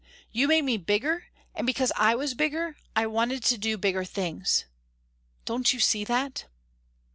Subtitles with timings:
[0.31, 4.65] You made me bigger and because I was bigger I wanted to do bigger things.
[5.45, 6.45] Don't you see that?"